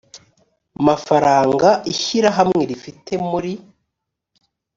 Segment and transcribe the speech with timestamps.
[0.87, 3.51] mafaranga ishyirahamwe rifite muri